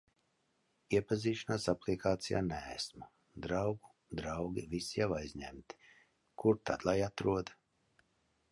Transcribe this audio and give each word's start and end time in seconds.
Iepazīšanās 0.99 1.67
aplikācijā 1.73 2.41
neesmu, 2.47 3.09
draugu 3.47 3.91
draugi 4.21 4.65
visi 4.73 4.99
jau 5.03 5.11
aizņemti, 5.21 5.81
kur 6.45 6.59
tad 6.71 6.87
lai 6.91 6.97
atrod? 7.13 7.53